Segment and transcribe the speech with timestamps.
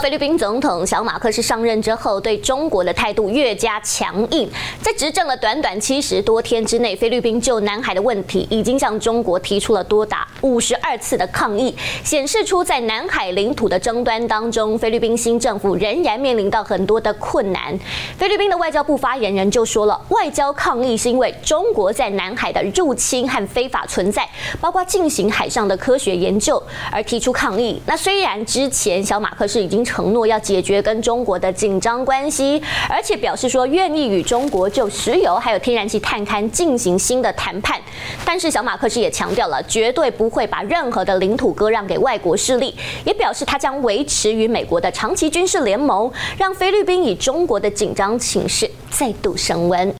[0.00, 4.48] 菲律宾总统小马克思上任之后，对中国的态度越加强硬。
[4.80, 11.74] 在执政了短短七十多天之内，菲律宾就南海的问题已经向中国提出了多达五十二次的抗议，
[12.04, 17.76] 显示出在南海领土的争端当中，菲律宾新政府仍然面临到很多的困难。
[18.16, 24.28] 菲律宾的外交部发言人就说了，外交抗议是因为中国在南海的入侵和非法存在，
[24.60, 26.62] 包括进行海上的科学研究
[26.92, 27.82] 而提出抗议。
[27.84, 37.80] 那虽然之前小马克思已经承诺要解决跟中国的紧张关系，而且表示说愿意与中国就石油还有天然气探勘进行新的谈判，
[38.22, 42.74] 但是小马克思也强调了绝对不会把任何的领土割让给外国势力，
[43.06, 49.94] 也表示他将维持与美国的长期军事联盟，让菲律宾与中国的紧张情势再度升温。